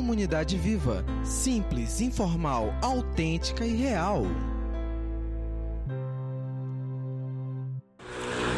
[0.00, 1.04] Comunidade Viva.
[1.22, 4.22] Simples, informal, autêntica e real.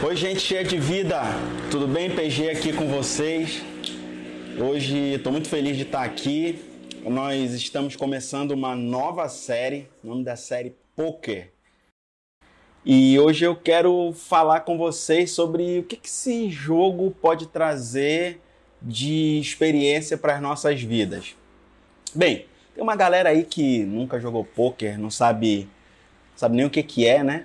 [0.06, 1.20] Oi, gente cheia de vida.
[1.68, 2.14] Tudo bem?
[2.14, 3.60] PG aqui com vocês.
[4.56, 6.62] Hoje estou muito feliz de estar aqui.
[7.04, 11.50] Nós estamos começando uma nova série, o nome da série Poker.
[12.86, 18.40] E hoje eu quero falar com vocês sobre o que esse jogo pode trazer
[18.82, 21.36] de experiência para as nossas vidas.
[22.14, 25.68] Bem, tem uma galera aí que nunca jogou poker, não sabe,
[26.34, 27.44] sabe nem o que, que é, né?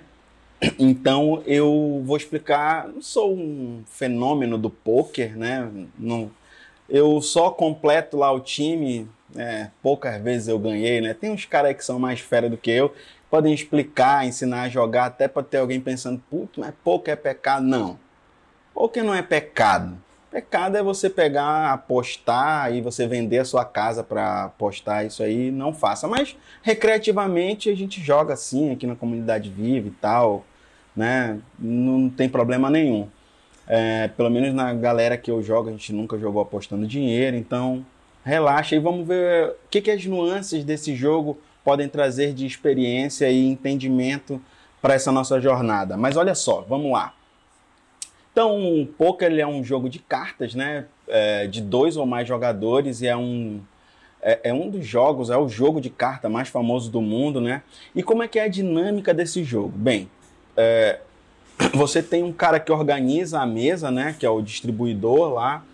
[0.78, 2.88] Então eu vou explicar.
[2.88, 5.70] Não sou um fenômeno do poker, né?
[5.98, 6.30] Não,
[6.88, 9.08] eu só completo lá o time.
[9.36, 11.12] É, poucas vezes eu ganhei, né?
[11.14, 12.94] Tem uns caras que são mais fera do que eu,
[13.30, 17.64] podem explicar, ensinar a jogar, até para ter alguém pensando, putz, mas poker é pecado.
[17.64, 17.98] Não.
[18.72, 19.98] Poker não é pecado.
[20.30, 25.06] Pecado é você pegar, apostar e você vender a sua casa para apostar.
[25.06, 26.06] Isso aí não faça.
[26.06, 30.44] Mas recreativamente a gente joga assim aqui na comunidade viva e tal,
[30.94, 31.38] né?
[31.58, 33.08] Não tem problema nenhum.
[33.66, 37.84] É, pelo menos na galera que eu jogo, a gente nunca jogou apostando dinheiro, então
[38.24, 43.30] relaxa e vamos ver o que, que as nuances desse jogo podem trazer de experiência
[43.30, 44.40] e entendimento
[44.80, 45.96] para essa nossa jornada.
[45.96, 47.14] Mas olha só, vamos lá.
[48.38, 50.84] Então, o poker é um jogo de cartas, né?
[51.08, 53.60] É, de dois ou mais jogadores e é um
[54.22, 57.64] é, é, um dos jogos, é o jogo de carta mais famoso do mundo, né?
[57.96, 59.76] E como é que é a dinâmica desse jogo?
[59.76, 60.08] Bem,
[60.56, 61.00] é,
[61.74, 64.14] você tem um cara que organiza a mesa, né?
[64.16, 65.64] Que é o distribuidor lá.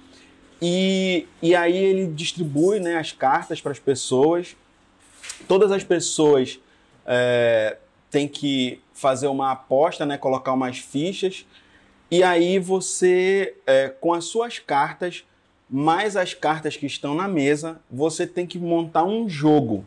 [0.63, 4.57] E, e aí ele distribui né, as cartas para as pessoas.
[5.47, 6.59] Todas as pessoas
[7.05, 7.77] é,
[8.11, 10.17] têm que fazer uma aposta, né?
[10.17, 11.45] Colocar umas fichas
[12.11, 15.25] e aí você, é, com as suas cartas,
[15.69, 19.85] mais as cartas que estão na mesa, você tem que montar um jogo.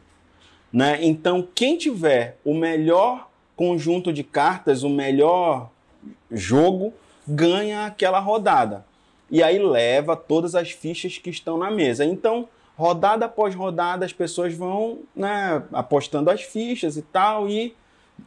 [0.71, 0.99] Né?
[1.01, 5.69] Então, quem tiver o melhor conjunto de cartas, o melhor
[6.31, 6.93] jogo,
[7.27, 8.85] ganha aquela rodada.
[9.29, 12.05] E aí leva todas as fichas que estão na mesa.
[12.05, 12.47] Então,
[12.77, 17.49] rodada após rodada, as pessoas vão né, apostando as fichas e tal.
[17.49, 17.75] E,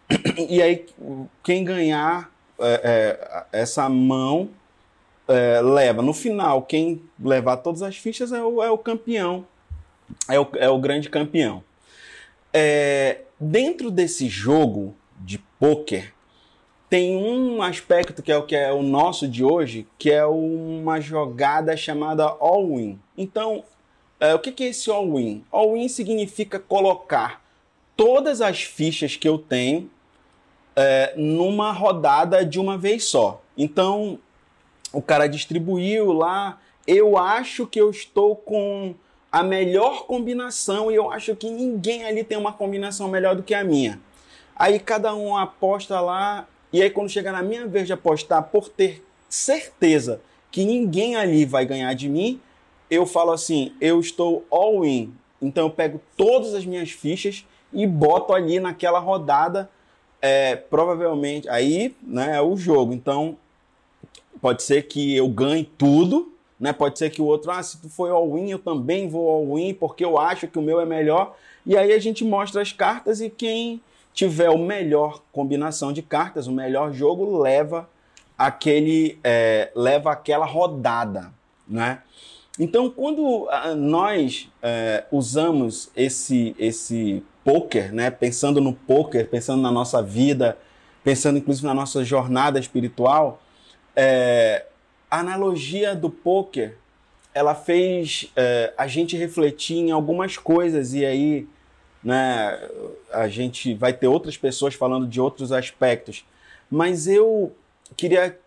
[0.49, 0.87] e aí,
[1.43, 2.81] quem ganhar é,
[3.53, 4.51] é, essa mão
[5.29, 6.03] é, leva.
[6.03, 9.47] No final, quem levar todas as fichas é o, é o campeão,
[10.29, 11.63] é o, é o grande campeão.
[12.53, 16.13] É, dentro desse jogo de pôquer,
[16.89, 21.01] tem um aspecto que é o que é o nosso de hoje, que é uma
[21.01, 22.99] jogada chamada all-in.
[23.17, 23.63] Então,
[24.19, 25.45] é, o que, que é esse all-in?
[25.53, 27.41] All-in significa colocar
[27.97, 29.89] todas as fichas que eu tenho
[30.77, 33.43] é, numa rodada de uma vez só.
[33.57, 34.19] Então,
[34.93, 36.59] o cara distribuiu lá.
[36.87, 38.95] Eu acho que eu estou com
[39.31, 43.55] a melhor combinação e eu acho que ninguém ali tem uma combinação melhor do que
[43.55, 44.01] a minha.
[44.57, 48.69] Aí cada um aposta lá, e aí quando chega na minha vez de apostar, por
[48.69, 50.21] ter certeza
[50.51, 52.41] que ninguém ali vai ganhar de mim,
[52.91, 55.15] eu falo assim: eu estou all in.
[55.41, 59.71] Então eu pego todas as minhas fichas e boto ali naquela rodada
[60.21, 62.93] é, provavelmente aí né, é o jogo.
[62.93, 63.37] Então,
[64.41, 66.73] pode ser que eu ganhe tudo, né?
[66.73, 70.05] Pode ser que o outro, ah, se tu foi all-in, eu também vou all-in, porque
[70.05, 71.35] eu acho que o meu é melhor.
[71.65, 73.81] E aí a gente mostra as cartas e quem
[74.13, 77.89] tiver o melhor combinação de cartas, o melhor jogo, leva
[78.37, 81.33] aquele é, leva aquela rodada,
[81.67, 82.03] né?
[82.59, 88.11] Então, quando ah, nós é, usamos esse esse poker, né?
[88.11, 90.57] Pensando no poker, pensando na nossa vida,
[91.03, 93.43] pensando inclusive na nossa jornada espiritual,
[93.97, 94.67] é,
[95.11, 96.77] a analogia do poker,
[97.35, 101.47] ela fez é, a gente refletir em algumas coisas e aí,
[102.03, 102.59] né?
[103.13, 106.25] A gente vai ter outras pessoas falando de outros aspectos,
[106.71, 107.53] mas eu
[107.97, 108.39] queria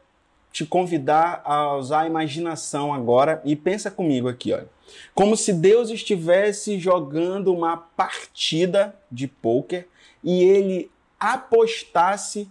[0.53, 4.69] te convidar a usar a imaginação agora e pensa comigo aqui, olha.
[5.15, 9.87] Como se Deus estivesse jogando uma partida de pôquer
[10.23, 12.47] e ele apostasse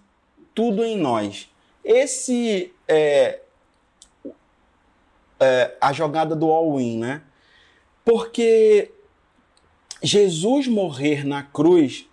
[0.52, 1.48] tudo em nós.
[1.84, 3.40] Esse é,
[5.38, 7.22] é a jogada do all-in, né?
[8.04, 8.90] Porque
[10.02, 12.08] Jesus morrer na cruz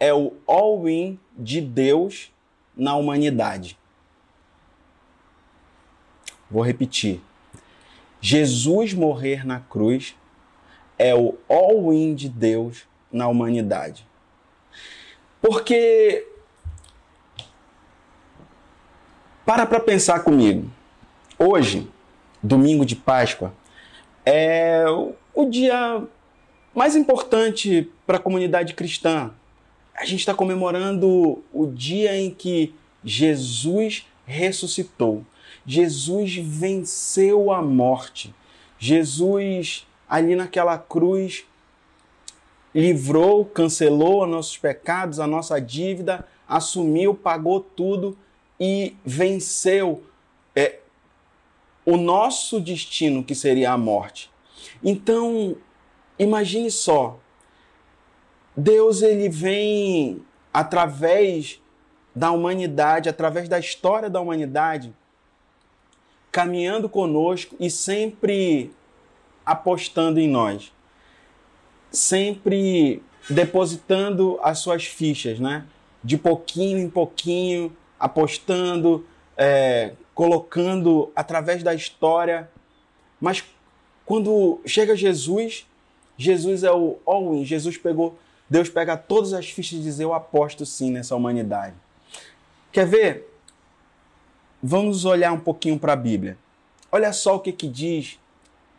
[0.00, 2.32] é o all-in de Deus
[2.76, 3.78] na humanidade.
[6.50, 7.20] Vou repetir.
[8.20, 10.14] Jesus morrer na cruz
[10.98, 14.06] é o all-in de Deus na humanidade.
[15.40, 16.26] Porque
[19.46, 20.70] para para pensar comigo.
[21.38, 21.88] Hoje,
[22.42, 23.54] domingo de Páscoa,
[24.26, 24.84] é
[25.34, 26.06] o dia
[26.74, 29.32] Mais importante para a comunidade cristã,
[29.94, 32.72] a gente está comemorando o dia em que
[33.04, 35.24] Jesus ressuscitou.
[35.66, 38.34] Jesus venceu a morte.
[38.78, 41.44] Jesus, ali naquela cruz,
[42.74, 48.16] livrou, cancelou os nossos pecados, a nossa dívida, assumiu, pagou tudo
[48.58, 50.04] e venceu
[50.54, 50.78] é,
[51.84, 54.30] o nosso destino, que seria a morte.
[54.82, 55.56] Então,
[56.18, 57.18] imagine só,
[58.56, 60.22] Deus ele vem
[60.52, 61.60] através
[62.14, 64.94] da humanidade, através da história da humanidade,
[66.30, 68.72] caminhando conosco e sempre
[69.44, 70.72] apostando em nós,
[71.90, 75.64] sempre depositando as suas fichas, né?
[76.02, 79.06] De pouquinho em pouquinho, apostando,
[79.36, 82.50] é, colocando através da história.
[83.20, 83.44] Mas
[84.06, 85.66] quando chega Jesus,
[86.16, 87.44] Jesus é o all-in.
[87.44, 88.18] Jesus pegou,
[88.48, 91.74] Deus pega todas as fichas e diz: Eu aposto sim nessa humanidade.
[92.72, 93.30] Quer ver?
[94.62, 96.36] Vamos olhar um pouquinho para a Bíblia.
[96.92, 98.18] Olha só o que, que diz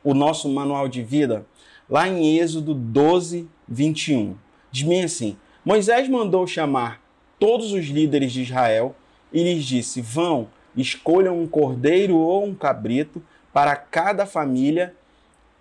[0.04, 1.44] o nosso manual de vida
[1.90, 4.36] lá em Êxodo 12, 21.
[4.72, 5.36] Diz bem assim:
[5.66, 7.02] Moisés mandou chamar
[7.40, 8.96] todos os líderes de Israel
[9.34, 14.96] e lhes disse: Vão, escolham um cordeiro ou um cabrito para cada família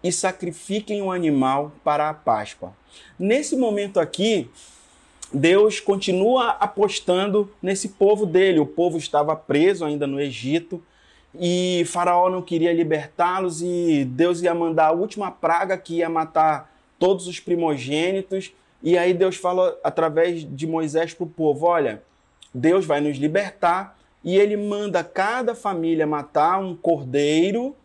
[0.04, 2.76] e sacrifiquem um animal para a Páscoa.
[3.18, 4.50] Nesse momento aqui,
[5.32, 8.58] Deus continua apostando nesse povo dele.
[8.58, 10.82] O povo estava preso ainda no Egito
[11.34, 16.72] e Faraó não queria libertá-los e Deus ia mandar a última praga que ia matar
[16.98, 18.52] todos os primogênitos.
[18.82, 22.02] E aí Deus fala através de Moisés para o povo: olha,
[22.52, 27.76] Deus vai nos libertar e ele manda cada família matar um cordeiro,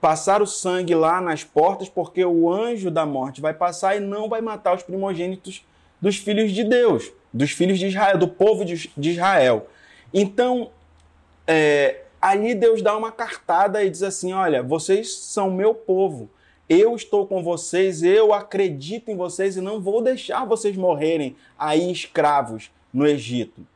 [0.00, 4.28] passar o sangue lá nas portas, porque o anjo da morte vai passar e não
[4.28, 5.64] vai matar os primogênitos
[6.00, 9.68] dos filhos de Deus, dos filhos de Israel, do povo de Israel.
[10.12, 10.70] Então,
[11.46, 16.28] é, ali Deus dá uma cartada e diz assim: Olha, vocês são meu povo,
[16.68, 21.90] eu estou com vocês, eu acredito em vocês e não vou deixar vocês morrerem aí
[21.90, 23.66] escravos no Egito.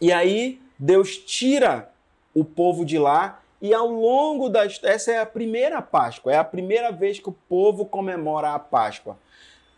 [0.00, 1.90] E aí Deus tira
[2.34, 4.80] o povo de lá e ao longo das.
[4.82, 9.18] Essa é a primeira Páscoa, é a primeira vez que o povo comemora a Páscoa.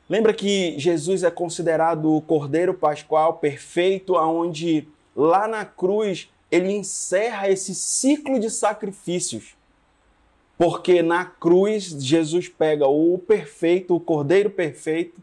[0.09, 7.51] Lembra que Jesus é considerado o Cordeiro Pascual perfeito, aonde lá na cruz ele encerra
[7.51, 9.55] esse ciclo de sacrifícios.
[10.57, 15.21] Porque na cruz Jesus pega o perfeito, o Cordeiro perfeito,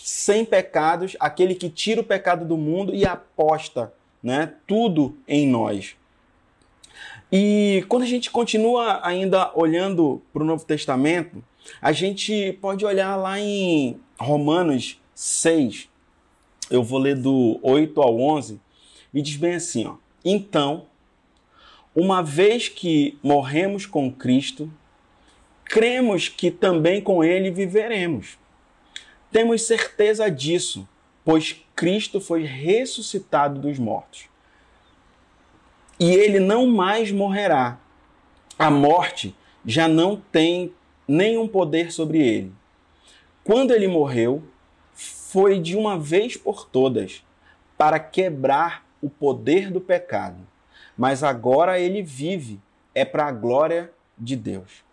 [0.00, 3.92] sem pecados, aquele que tira o pecado do mundo e aposta,
[4.22, 5.96] né, tudo em nós.
[7.30, 11.44] E quando a gente continua ainda olhando para o Novo Testamento,
[11.80, 15.88] a gente pode olhar lá em Romanos 6,
[16.70, 18.60] eu vou ler do 8 ao 11,
[19.12, 20.86] e diz bem assim: ó, Então,
[21.94, 24.70] uma vez que morremos com Cristo,
[25.64, 28.38] cremos que também com Ele viveremos.
[29.30, 30.88] Temos certeza disso,
[31.24, 34.28] pois Cristo foi ressuscitado dos mortos.
[36.00, 37.78] E ele não mais morrerá.
[38.58, 39.34] A morte
[39.64, 40.72] já não tem
[41.08, 42.52] nenhum poder sobre ele.
[43.42, 44.42] Quando ele morreu,
[44.92, 47.24] foi de uma vez por todas,
[47.78, 50.46] para quebrar o poder do pecado.
[50.96, 52.60] Mas agora ele vive,
[52.94, 54.84] é para a glória de Deus.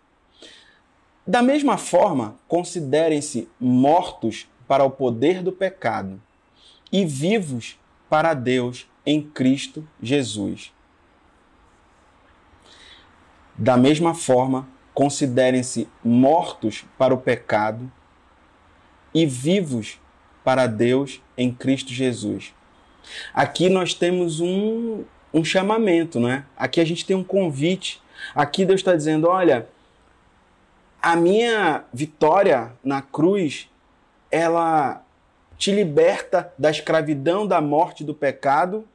[1.26, 6.22] Da mesma forma, considerem-se mortos para o poder do pecado
[6.92, 10.72] e vivos para Deus em Cristo Jesus.
[13.58, 17.92] Da mesma forma, considerem-se mortos para o pecado
[19.12, 20.00] e vivos
[20.42, 22.54] para Deus em Cristo Jesus.
[23.34, 26.46] Aqui nós temos um, um chamamento, né?
[26.56, 28.00] Aqui a gente tem um convite.
[28.34, 29.68] Aqui Deus está dizendo: olha,
[31.02, 33.68] a minha vitória na cruz,
[34.30, 35.04] ela
[35.58, 38.88] te liberta da escravidão, da morte, do pecado,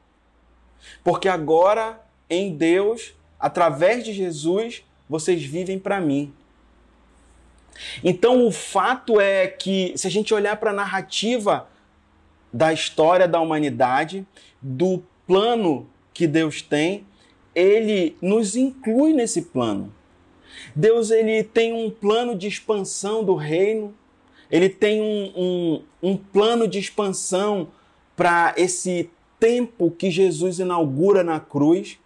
[1.03, 6.32] porque agora em Deus, através de Jesus, vocês vivem para mim.
[8.01, 11.68] Então o fato é que, se a gente olhar para a narrativa
[12.53, 14.25] da história da humanidade,
[14.62, 17.06] do plano que Deus tem,
[17.53, 19.94] ele nos inclui nesse plano.
[20.74, 23.94] Deus ele tem um plano de expansão do reino,
[24.50, 27.68] ele tem um, um, um plano de expansão
[28.15, 32.00] para esse tempo que Jesus inaugura na cruz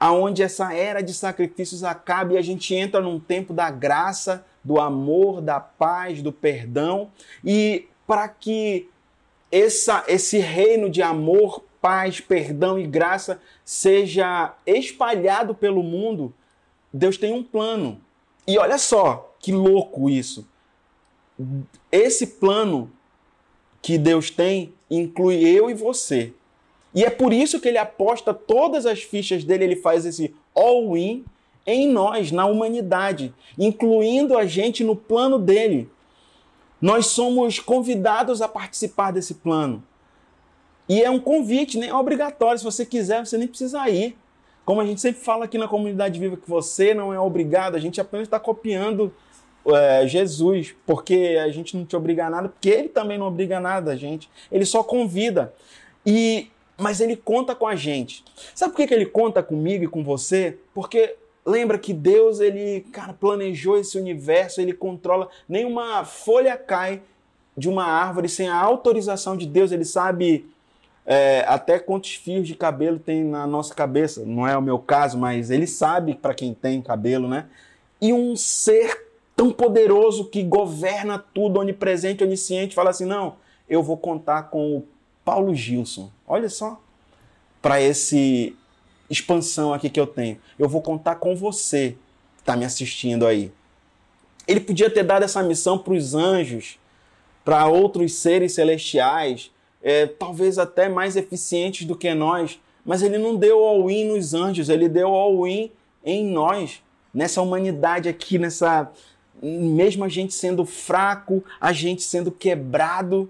[0.00, 4.80] aonde essa era de sacrifícios acaba e a gente entra num tempo da graça, do
[4.80, 7.10] amor, da paz, do perdão
[7.44, 8.88] e para que
[9.52, 16.32] essa, esse reino de amor, paz, perdão e graça seja espalhado pelo mundo,
[16.92, 18.00] Deus tem um plano.
[18.46, 20.48] E olha só que louco isso.
[21.92, 22.90] Esse plano
[23.82, 26.32] que Deus tem inclui eu e você.
[26.94, 31.24] E é por isso que ele aposta todas as fichas dele, ele faz esse all-in
[31.66, 35.88] em nós, na humanidade, incluindo a gente no plano dele.
[36.80, 39.82] Nós somos convidados a participar desse plano.
[40.88, 42.58] E é um convite, nem é obrigatório.
[42.58, 44.16] Se você quiser, você nem precisa ir.
[44.64, 47.78] Como a gente sempre fala aqui na comunidade viva, que você não é obrigado, a
[47.78, 49.12] gente apenas está copiando
[49.66, 53.60] é, Jesus, porque a gente não te obriga a nada, porque ele também não obriga
[53.60, 54.28] nada a gente.
[54.50, 55.54] Ele só convida.
[56.04, 58.24] E mas ele conta com a gente.
[58.54, 60.58] Sabe por que, que ele conta comigo e com você?
[60.74, 67.02] Porque lembra que Deus, ele, cara, planejou esse universo, ele controla, nenhuma folha cai
[67.56, 70.46] de uma árvore sem a autorização de Deus, ele sabe
[71.04, 74.24] é, até quantos fios de cabelo tem na nossa cabeça.
[74.24, 77.46] Não é o meu caso, mas ele sabe para quem tem cabelo, né?
[78.00, 79.06] E um ser
[79.36, 83.36] tão poderoso que governa tudo, onipresente, onisciente, fala assim: não,
[83.68, 84.84] eu vou contar com o
[85.24, 86.10] Paulo Gilson.
[86.32, 86.80] Olha só,
[87.60, 88.56] para esse
[89.10, 90.38] expansão aqui que eu tenho.
[90.56, 91.96] Eu vou contar com você
[92.36, 93.50] que está me assistindo aí.
[94.46, 96.78] Ele podia ter dado essa missão para os anjos,
[97.44, 99.50] para outros seres celestiais,
[99.82, 104.68] é, talvez até mais eficientes do que nós, mas ele não deu all-in nos anjos,
[104.68, 105.72] ele deu all-in
[106.04, 106.80] em nós,
[107.12, 108.88] nessa humanidade aqui, nessa.
[109.42, 113.28] Mesmo a gente sendo fraco, a gente sendo quebrado,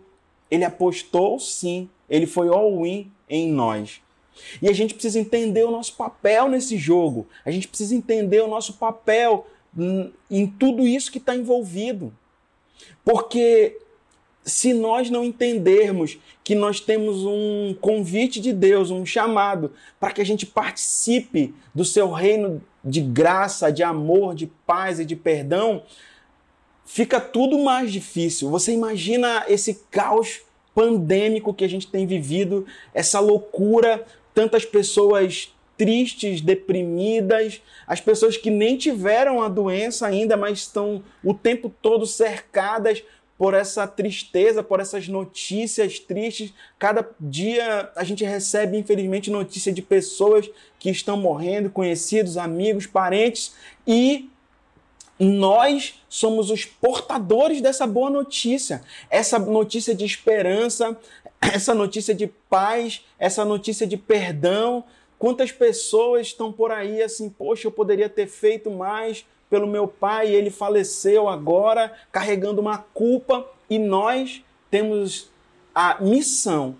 [0.50, 4.00] ele apostou sim, ele foi all-in em nós.
[4.60, 8.48] E a gente precisa entender o nosso papel nesse jogo, a gente precisa entender o
[8.48, 9.46] nosso papel
[10.30, 12.12] em tudo isso que está envolvido.
[13.04, 13.76] Porque
[14.44, 20.20] se nós não entendermos que nós temos um convite de Deus, um chamado, para que
[20.20, 25.82] a gente participe do seu reino de graça, de amor, de paz e de perdão,
[26.92, 28.50] fica tudo mais difícil.
[28.50, 30.40] Você imagina esse caos
[30.74, 34.04] pandêmico que a gente tem vivido, essa loucura,
[34.34, 41.32] tantas pessoas tristes, deprimidas, as pessoas que nem tiveram a doença ainda, mas estão o
[41.32, 43.04] tempo todo cercadas
[43.38, 46.52] por essa tristeza, por essas notícias tristes.
[46.78, 53.54] Cada dia a gente recebe, infelizmente, notícia de pessoas que estão morrendo, conhecidos, amigos, parentes,
[53.86, 54.28] e
[55.20, 60.96] nós somos os portadores dessa boa notícia, essa notícia de esperança,
[61.40, 64.82] essa notícia de paz, essa notícia de perdão.
[65.18, 70.34] Quantas pessoas estão por aí assim, poxa, eu poderia ter feito mais, pelo meu pai,
[70.34, 75.28] ele faleceu agora, carregando uma culpa, e nós temos
[75.74, 76.76] a missão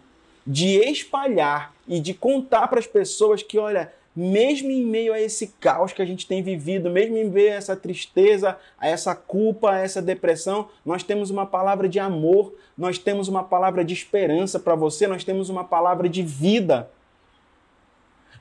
[0.47, 5.49] de espalhar e de contar para as pessoas que, olha, mesmo em meio a esse
[5.59, 9.73] caos que a gente tem vivido, mesmo em meio a essa tristeza, a essa culpa,
[9.73, 14.59] a essa depressão, nós temos uma palavra de amor, nós temos uma palavra de esperança
[14.61, 16.91] para você, nós temos uma palavra de vida.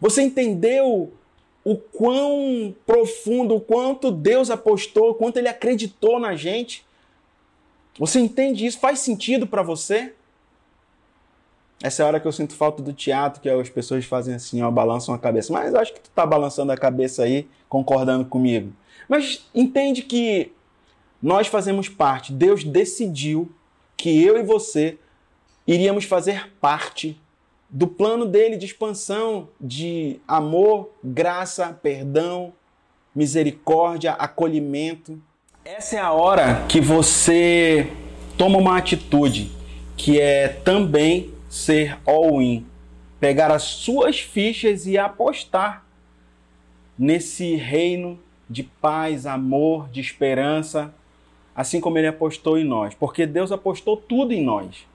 [0.01, 1.13] Você entendeu
[1.63, 6.85] o quão profundo, o quanto Deus apostou, o quanto Ele acreditou na gente.
[7.97, 8.79] Você entende isso?
[8.79, 10.13] Faz sentido para você?
[11.81, 14.61] Essa é a hora que eu sinto falta do teatro, que as pessoas fazem assim,
[14.61, 15.53] ó, balançam a cabeça.
[15.53, 18.73] Mas acho que tu tá balançando a cabeça aí, concordando comigo.
[19.07, 20.51] Mas entende que
[21.21, 22.33] nós fazemos parte.
[22.33, 23.49] Deus decidiu
[23.95, 24.97] que eu e você
[25.65, 27.19] iríamos fazer parte
[27.69, 32.51] do plano dele de expansão de amor, graça, perdão,
[33.15, 35.21] misericórdia, acolhimento.
[35.63, 37.91] Essa é a hora que você
[38.37, 39.51] toma uma atitude
[39.95, 42.65] que é também ser all-in,
[43.19, 45.83] pegar as suas fichas e apostar
[46.97, 50.93] nesse reino de paz, amor, de esperança,
[51.55, 54.87] assim como ele apostou em nós, porque Deus apostou tudo em nós.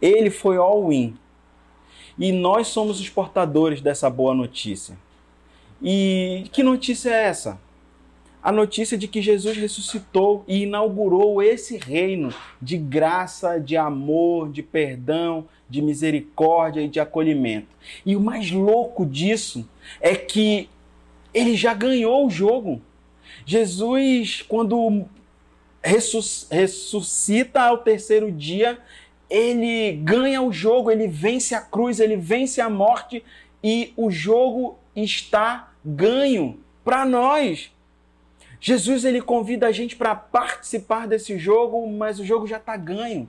[0.00, 1.16] Ele foi all-in.
[2.18, 4.96] E nós somos os portadores dessa boa notícia.
[5.82, 7.60] E que notícia é essa?
[8.42, 14.62] A notícia de que Jesus ressuscitou e inaugurou esse reino de graça, de amor, de
[14.62, 17.68] perdão, de misericórdia e de acolhimento.
[18.04, 19.68] E o mais louco disso
[20.00, 20.70] é que
[21.34, 22.80] ele já ganhou o jogo.
[23.44, 25.04] Jesus, quando
[25.82, 28.78] ressuscita ao terceiro dia,
[29.28, 33.22] ele ganha o jogo, ele vence a cruz, ele vence a morte
[33.62, 37.70] e o jogo está ganho para nós.
[38.60, 43.28] Jesus ele convida a gente para participar desse jogo, mas o jogo já está ganho.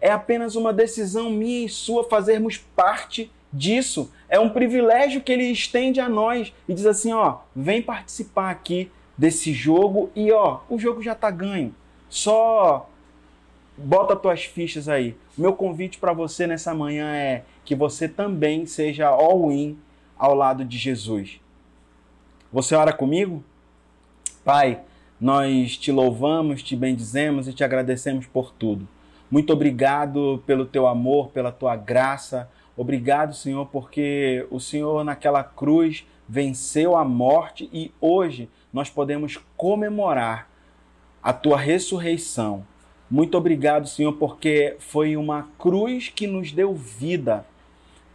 [0.00, 4.12] É apenas uma decisão minha e sua fazermos parte disso.
[4.28, 8.90] É um privilégio que ele estende a nós e diz assim, ó, vem participar aqui
[9.16, 11.74] desse jogo e ó, o jogo já está ganho.
[12.08, 12.88] Só
[13.76, 15.16] bota tuas fichas aí.
[15.36, 19.76] Meu convite para você nessa manhã é que você também seja all-in
[20.16, 21.40] ao lado de Jesus.
[22.52, 23.42] Você ora comigo?
[24.48, 24.80] Pai,
[25.20, 28.88] nós te louvamos, te bendizemos e te agradecemos por tudo.
[29.30, 32.48] Muito obrigado pelo teu amor, pela tua graça.
[32.74, 40.48] Obrigado, Senhor, porque o Senhor naquela cruz venceu a morte e hoje nós podemos comemorar
[41.22, 42.64] a tua ressurreição.
[43.10, 47.44] Muito obrigado, Senhor, porque foi uma cruz que nos deu vida.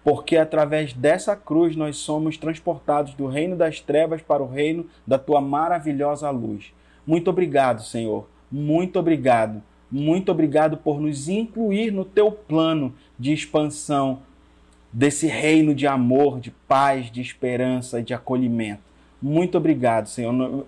[0.04, 5.18] Porque através dessa cruz nós somos transportados do reino das trevas para o reino da
[5.18, 6.74] tua maravilhosa luz.
[7.06, 8.28] Muito obrigado, Senhor.
[8.52, 9.62] Muito obrigado.
[9.90, 14.20] Muito obrigado por nos incluir no teu plano de expansão
[14.92, 18.82] desse reino de amor, de paz, de esperança e de acolhimento.
[19.22, 20.66] Muito obrigado, Senhor.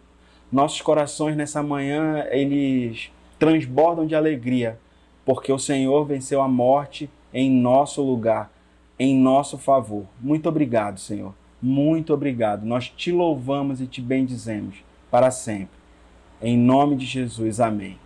[0.51, 4.79] Nossos corações nessa manhã, eles transbordam de alegria,
[5.25, 8.51] porque o Senhor venceu a morte em nosso lugar,
[8.99, 10.05] em nosso favor.
[10.21, 11.33] Muito obrigado, Senhor.
[11.61, 12.65] Muito obrigado.
[12.65, 14.77] Nós te louvamos e te bendizemos
[15.09, 15.79] para sempre.
[16.41, 17.59] Em nome de Jesus.
[17.59, 17.97] Amém.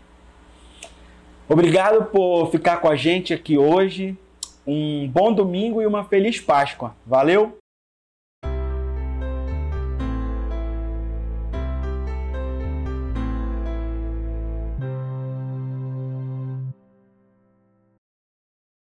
[1.47, 4.17] Obrigado por ficar com a gente aqui hoje.
[4.65, 6.95] Um bom domingo e uma feliz Páscoa.
[7.05, 7.58] Valeu!